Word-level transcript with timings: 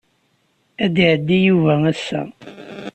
Ad 0.83 0.91
d-iɛeddi 0.95 1.37
Yuba 1.45 1.73
ass-a. 1.91 2.21